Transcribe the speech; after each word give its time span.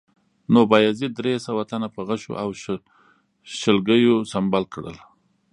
نو 0.53 0.59
بایزید 0.71 1.11
درې 1.15 1.33
سوه 1.45 1.63
تنه 1.69 1.87
په 1.95 2.01
غشو 2.07 2.33
او 2.43 2.49
شلګیو 3.59 4.15
سنبال 4.31 4.63
کړل 4.73 4.97